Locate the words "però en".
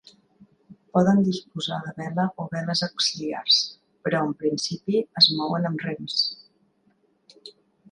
4.07-4.35